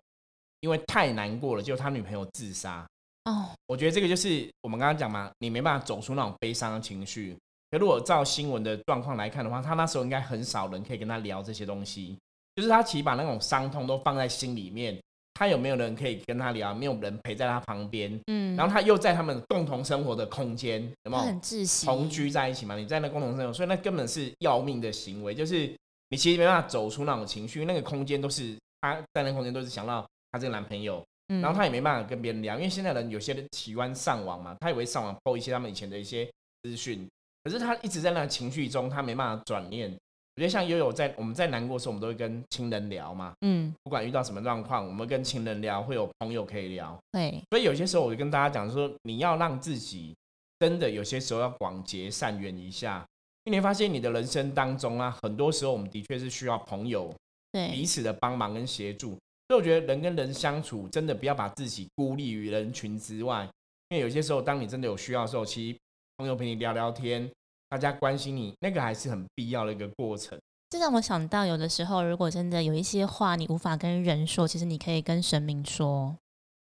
[0.62, 2.86] 因为太难过了，就他女朋友自杀。
[3.24, 7.34] 哦，我觉得这个就是我们刚刚讲嘛，你没办法走出那种悲伤的情绪。
[7.70, 12.14] 可如果照新闻的状况来看的话，他那时候应该很少人可以跟他聊这些东西，
[12.54, 15.00] 就是他其实把那种伤痛都放在心里面。
[15.40, 16.74] 他有没有人可以跟他聊？
[16.74, 21.86] 没有人陪在他旁边，嗯，然后他又在他们共同生活的空间，有没有很窒息？
[21.86, 22.76] 同居在一起嘛？
[22.76, 25.74] 你在那共同生活，所以那根本是要命的行为，就是
[26.10, 27.64] 你其实没办法走出那种情绪。
[27.64, 36.30] 那个空间都是他在那空间都是想到他这个男朋友，然后他也没办法跟别人聊，因为现在人有些人喜欢上网嘛，他也会上网 po 一些他们以前的一些
[36.64, 37.08] 资讯，
[37.44, 39.96] 可是他一直在那个情绪中，他没办法转念。
[40.36, 43.32] 我觉得像悠悠在我们在难过的时候，我们都会跟亲人聊嘛。
[43.40, 46.98] 嗯，不管遇到什么状况，我们跟亲人聊，会有朋友可以聊。
[47.12, 50.14] 对，所以有些时候我就跟大家讲说，你要让自己
[50.60, 53.04] 真的有些时候要广结善缘一下，
[53.44, 57.12] 因为你发现你的人生当中啊，很多时候我们的确是需要朋友，
[57.52, 59.10] 对彼此的帮忙跟协助。
[59.48, 63.42] 所以我觉得人跟人相处，真的不要把自己孤立于人群之外，
[63.88, 65.78] 因为有些时候当你真的有需要的时候，其实
[66.18, 67.28] 朋友陪你聊聊天。
[67.70, 70.36] 大家关心你，那个还是很必要的一个过程。
[70.70, 76.16] 这让我想到，有的时候如果真的有一些话你无法跟人说，其实你可以跟神明说。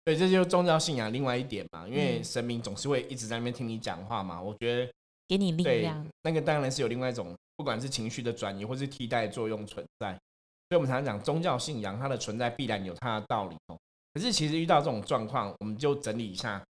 [0.03, 4.41] 对，这就是宗教信仰另外一点嘛，因为神明总是会一直在那边听你讲话嘛。
[4.41, 4.91] 我觉得
[5.27, 10.11] 给你力量，那个当然是有另外一种，不管是情绪的转移或是替代作用存在。
[10.69, 13.77] 所以我们常常讲宗教信仰，它的存在必然有它的道理哦。
[14.15, 16.63] 可是其实遇到这种状况，我们就整理一下。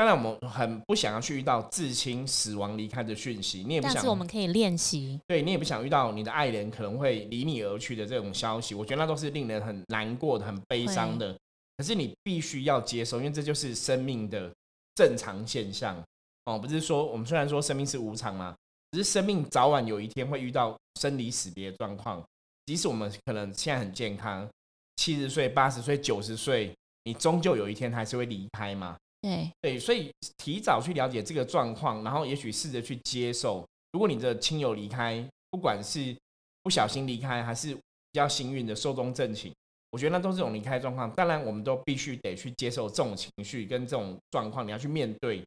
[0.00, 3.96] 当然，我们很不想要去遇到至亲死亡离开的讯息，你也不想。
[3.96, 5.20] 但是我们可以练习。
[5.26, 11.36] 对你也不想遇到你的爱人可能会离你而去的这种消息，我觉得那都是令人很难过的、很悲伤的。
[11.76, 14.50] 可是你必须要接受，因为这就是生命的
[14.94, 16.02] 正常现象
[16.46, 16.58] 哦。
[16.58, 18.56] 不是说我们虽然说生命是无常嘛，
[18.92, 22.24] 只是生命早晚有一天会遇到生离死别的状况。
[22.64, 24.48] 即使我们可能现在很健康，
[24.96, 28.96] 七十岁、八十岁、九十岁，你终究有一天还是会离开嘛。
[29.22, 33.66] 对对，所以提早去了解这个状况，然后也许试着去接受。
[33.92, 36.16] 如果你的亲友离开，不管是
[36.62, 37.80] 不小心离开，还是比
[38.14, 39.52] 较幸运的寿终正寝，
[39.90, 41.10] 我觉得那都是种离开状况。
[41.10, 45.44] 当然，我们都必须得去接受这种情绪跟这种状况，你要去面对。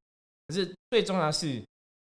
[0.47, 1.63] 可是最重要的是，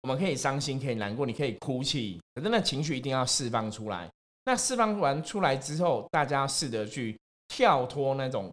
[0.03, 4.09] 我们可以伤心，可以难过，你可以哭泣，可是那情绪一定要释放出来。
[4.45, 7.19] 那释放完出来之后，大家试着去
[7.49, 8.51] 跳脱那种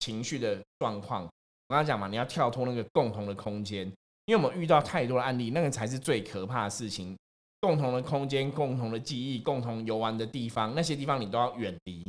[0.00, 1.28] 情绪的状况。
[1.68, 3.86] 我刚刚讲嘛，你要跳脱那个共同的空间，
[4.26, 7.16] 因为我们遇到太多的案例，那个才是最可怕的事情。
[7.60, 12.04] 共同的空间、共同的记忆、共同游玩的地方，那些地方你都要远离。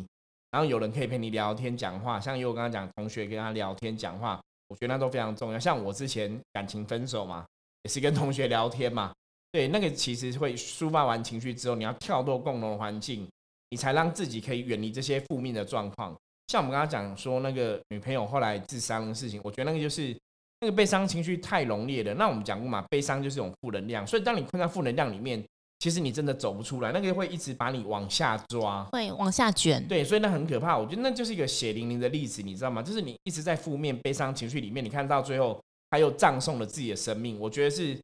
[0.51, 5.59] 然后有人可以陪你聊天、讲话，像有我刚刚讲同学跟他聊天、讲话，我觉得那都非常重要。
[5.59, 7.45] 像我之前感情分手嘛，
[7.83, 9.13] 也是跟同学聊天嘛，
[9.51, 13.25] 对，那个其实会抒发完情绪之后，你要跳脱共同的环境，
[13.69, 16.13] 你才让自己可以远离这些负面的状况。
[16.47, 20.15] 像我们刚刚讲说那个女朋友后来自杀的事情，我觉得那个就是
[20.61, 22.13] 那个悲伤情绪太浓烈了。
[22.13, 25.43] 那我们讲过嘛，悲伤就是一种负能量，所以当你困在负能量里面，
[25.79, 29.85] 其实你真的走不出来，那个会一直把你往下抓，会往下卷。
[29.87, 30.77] 对，所以那很可怕。
[30.77, 32.81] 我觉得那就是一个血淋淋的例子，你知道吗？
[32.81, 37.99] 就是你一直在负面悲伤情绪里面，你看到最后他又葬送了自己的生命，我觉得是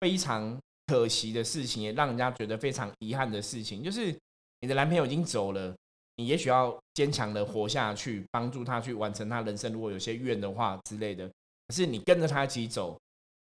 [0.00, 3.82] 非常可惜的事情，也让人家觉得非常遗憾的事情。
[3.82, 4.14] 就是
[4.60, 5.72] 你的男朋友已经走了。
[6.16, 9.70] 你也许要坚强的活下去，帮助他去完成他人生。
[9.72, 11.28] 如果有些怨的话之类的，
[11.68, 12.98] 可是你跟着他一起走，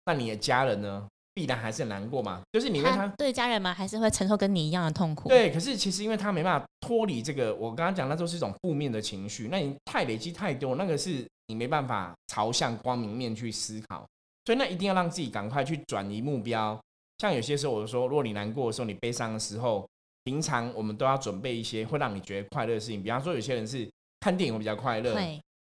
[0.06, 2.40] 那你的家人呢，必然还是很难过嘛。
[2.50, 5.28] 就是你为他对家人嘛，还是会承受跟你一样的痛苦。
[5.28, 14.06] 对，可是其实因为他没办法脱离这个，我刚刚讲那都是一种负面的情绪，那你太累积太多，那个是你没办法朝向光明面去思考。
[14.46, 16.80] 所以那一定要让自己赶快去转移目标。
[17.18, 19.86] 像有些时候，我说，如果你难过的时候，你悲伤的时候。
[20.24, 23.88] 平常我们都要准备一些会让你觉得快乐的事情，比方说有些人是
[24.20, 25.12] 看电影会比较快乐，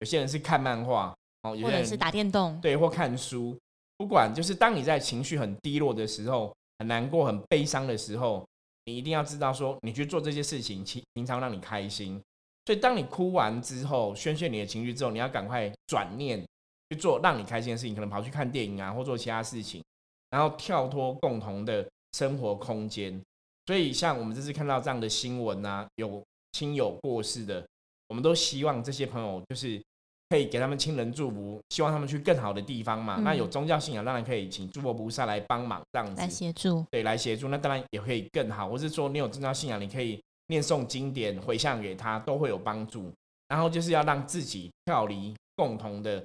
[0.00, 3.56] 有些人是看漫画，哦，有些人是打电动，对，或看书。
[3.98, 8.46] 不管就是当你在情绪很低落的时候，很难过、很悲伤的时候，
[8.84, 12.20] 你一定要知道说，你去做这些事情，其平常让你开心。
[12.66, 16.44] 所以当你哭完之后，宣泄你的情绪之后，你要赶快转念
[16.90, 19.82] 去做让你开心的事情，可能跑去看电影啊，或做其他事情，
[20.30, 23.18] 然后跳脱共同的生活空间。
[23.66, 27.66] 所以，像我们这次看到这样的新闻啊，有亲友过世的，
[28.06, 29.82] 我们都希望这些朋友就是
[30.28, 33.16] 可以给他们亲人祝福，希望他们去更好的地方嘛。
[33.16, 37.48] 那有宗教信仰，当然可以请诸佛菩萨来帮忙，这样子来协助，对，来协助。
[37.48, 38.68] 那当然也可以更好。
[38.68, 43.12] 或是说，你有宗教信仰，你可以念诵经典回向给他，都会有帮助。
[43.48, 46.24] 然后就是要让自己跳离共同的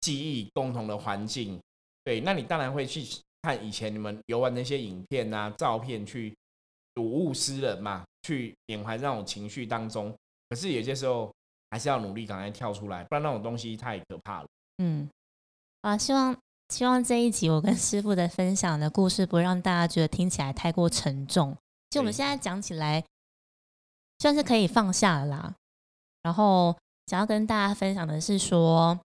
[0.00, 1.58] 记忆、共同的环境。
[2.04, 3.04] 对，那你当然会去
[3.42, 6.32] 看以前你们游玩那些影片啊、照片去。
[6.98, 10.12] 睹物思人嘛，去缅怀那种情绪当中，
[10.48, 11.32] 可是有些时候
[11.70, 14.48] 还是要努力赶快跳出来，不然那种东西太可怕了。
[14.78, 15.08] 嗯，
[15.82, 16.36] 啊，希望
[16.70, 21.56] 希望这一集我跟师傅的分享的故事，不会让大家觉得听起来太过沉重。
[21.90, 23.04] 就我们现在讲起来，
[24.18, 25.54] 算是可以放下了啦。
[26.24, 26.76] 然后
[27.06, 28.98] 想要跟大家分享的是说，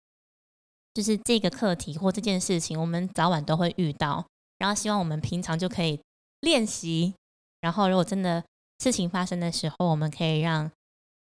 [0.93, 4.25] 就是这个课题或这件事情，我们早晚都会遇到。
[4.59, 5.99] 然后希望我们平常就可以
[6.39, 7.13] 练习。
[7.61, 8.43] 然后如果真的
[8.79, 10.69] 事情发生的时候，我们可以让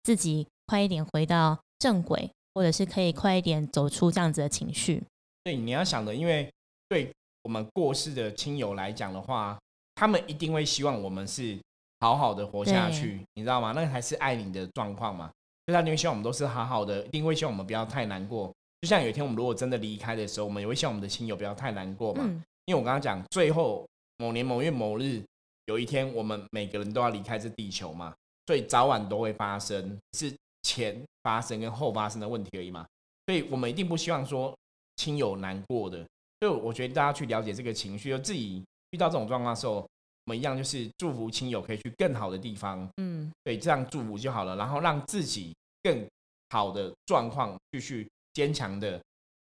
[0.02, 5.02] 自己快一点回到正轨，或者是可以快一点走出这样子的情绪。
[5.44, 6.50] 对，你要想的，因为
[6.88, 7.12] 对
[7.44, 9.56] 我们过世的亲友来讲的话，
[9.94, 11.56] 他们一定会希望我们是
[12.00, 13.72] 好好的活下去，你知道吗？
[13.72, 15.30] 那才是爱你的状况嘛。
[15.66, 18.52] 就他宁希望我们都是好好的，一定会希望我们不要太难过。
[18.80, 22.24] 就像有一天我们如果真的离开的时候，我们也会希望我们的亲友不要太难过嘛。
[22.64, 25.22] 因为我刚刚讲，最后某年某月某日。
[25.66, 28.14] 有一天，我们每个人都要离开这地球嘛，
[28.46, 30.30] 所以早晚都会发生，是
[30.62, 32.86] 前发生跟后发生的问题而已嘛。
[33.26, 34.54] 所以我们一定不希望说
[34.96, 36.04] 亲友难过的。
[36.40, 39.88] 所以我觉得大家去了解这个情绪，就自己遇到这种状况的时候，我
[40.26, 42.86] 们一样就是祝福亲友可以去更好的地方。
[42.98, 46.06] 嗯，对，这样祝福就好了，然后让自己更
[46.50, 49.00] 好的状况继续坚强的、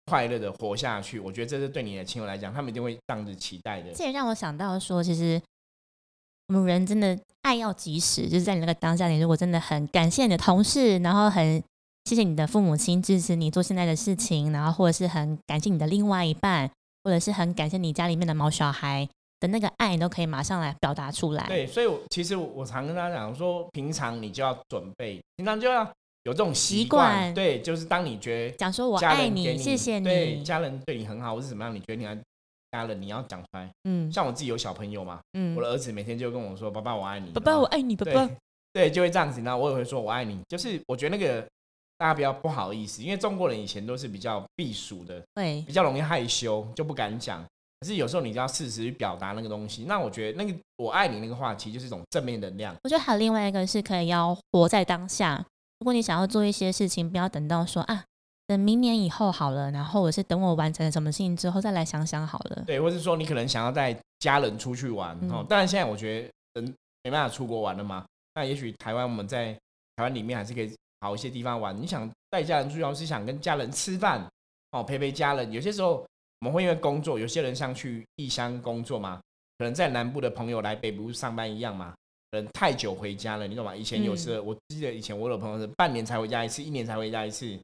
[0.04, 1.18] 快乐的活下去。
[1.18, 3.92] 我觉得这是对你的亲友来讲，他们一定会这样子期待的。
[3.92, 5.42] 这也让我想到说，其实。
[6.48, 11.62] 我们人真的爱要及时，就是在你那个当下，你如果真的很感谢你的同事，然后很
[12.04, 16.70] 谢谢你的父母亲支持你做现在的事情，然后或者是很感谢你的另外一半，
[17.02, 19.08] 或者是很感谢你家里面的毛小孩
[19.40, 21.46] 的那个爱，你都可以马上来表达出来。
[21.46, 25.82] 对，所以我其实我常跟他讲说，平常你就要准备，平常就要
[26.24, 27.32] 有这种习惯。
[27.32, 32.14] 对，就是当你觉得讲说我爱你，谢谢你，对，家人对你很好，或是怎么样，你觉得你要。
[32.76, 33.70] 家人，你要讲出来。
[33.84, 37.30] 嗯，像我自己有小朋友嘛，嗯，我的儿子每天就跟我说：“爸爸，我爱你。
[37.32, 37.94] ”“爸爸，我爱你。
[37.96, 38.28] ”“爸爸。
[38.72, 39.40] ”对，就会这样子。
[39.40, 41.40] 那我也会说：“我爱你。”就是我觉得那个
[41.96, 47.44] 大家不要不好意思，因为中国人以前都是比较避暑的，对，比较容易害羞，就不敢讲。
[47.80, 49.84] 可是有时候你就要适时去表达那个东西。
[49.84, 52.74] 那我觉得那个“我爱你”那个话题就是一种正面能量。
[52.82, 55.44] 我觉得还有另外一个是可以要活在当下。
[55.78, 58.04] 如果你想要做一些事情，不要等到说啊。
[58.46, 62.62] 等明年以后好了，然后我是等我完成了什么事情之后再来想想好了。
[62.66, 65.44] 对，或是说你可能想要带家人出去玩哦。
[65.48, 66.22] 当然现在我觉
[66.52, 68.04] 得人没办法出国玩了嘛。
[68.34, 69.52] 那也许台湾我们在
[69.96, 70.70] 台湾里面还是可以
[71.00, 71.74] 好一些地方玩。
[71.80, 74.26] 你想带家人出去玩，是想跟家人吃饭
[74.72, 75.50] 哦，陪陪家人。
[75.50, 76.04] 有些时候
[76.40, 79.18] 我们会因为工作，有些人像去异乡工作嘛，
[79.58, 81.94] 可能在南部的朋友来北部上班一样嘛。
[82.30, 83.74] 可能太久回家了，你懂吗？
[83.74, 87.58] 以前有时候我记得以前我有朋友是半年才回家一次，一年才回家一次。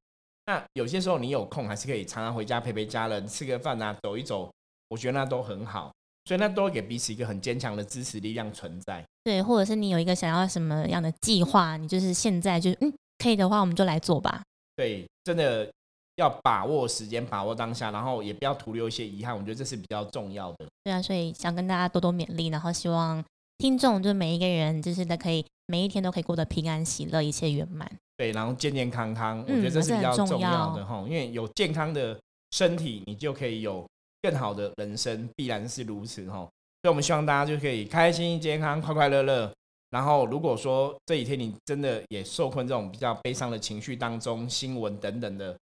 [0.50, 4.50] 那有些时候你有空，还是可以常常回家陪陪家人，吃个饭啊，走一走，
[4.88, 5.92] 我觉得那都很好。
[6.24, 9.04] 所以那都会给彼此一个很坚强的支持力量存在。
[9.22, 14.42] 对，或者是你有一个想要什么样的计划，你就是现在就嗯可以的话，我们就来做吧。
[14.74, 15.70] 对，真的
[16.16, 19.32] 要把握时间，把握当下，然后也不要徒留一些遗憾。
[19.32, 20.66] 我觉得这是比较重要的。
[20.82, 23.24] 对啊，所以想跟大家多多勉励，然后希望
[23.58, 27.88] 听众就每一个人就是都可以每一天都可以过得平安喜乐，一切圆满。
[28.20, 31.02] 对，然后健健康康，我觉得这是比较重要的哈。
[31.08, 33.88] 因为有健康的身体，你就可以有
[34.20, 36.36] 更好的人生，必然是如此哈。
[36.36, 36.50] 所
[36.84, 39.50] 以，我们希望大家就可以开心、健康、快快乐乐。
[39.88, 45.56] 然后，如果说这几天你真的也受困这种比较悲伤的情绪当中，新闻等等的，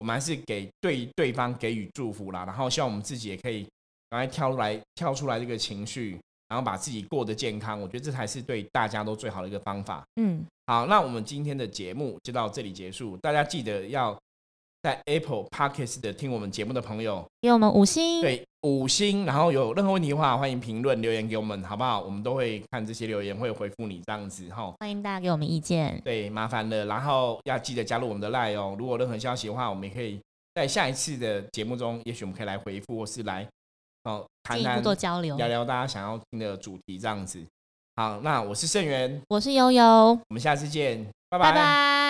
[0.00, 2.44] 我们还是给对对方给予祝福啦。
[2.44, 3.66] 然后，希望我们自己也可以
[4.10, 6.20] 赶快跳出来，跳出来这个情绪。
[6.48, 10.04] 然后把自己过得健康，我觉得这才是对大家都最好的一个方法。
[10.16, 13.16] 嗯，好，那我们今天的节目就到这里结束。
[13.16, 14.16] 大家记得要
[14.82, 19.26] 在 Apple Podcast 的听我们节目的朋友，给我们五星，对，五星。
[19.26, 22.00] 然后有任何问题的话，欢迎评论留言给我们，好不好？
[22.00, 24.72] 我们都会看这些留言，会回复你这样子哈。
[24.78, 26.84] 欢迎大家给我们意见，对，麻烦了。
[26.86, 28.76] 然后要记得加入我们的 Line 哦。
[28.78, 30.20] 如果任何消息的话，我们也可以
[30.54, 33.48] 在下一次的节目中，也许我们可以来回复，或是来。
[34.04, 37.40] 哦，谈谈做交流，聊聊大家想要听的主题，这样子。
[37.94, 42.01] 好，那我是盛元，我是悠悠，我们下次见，拜拜。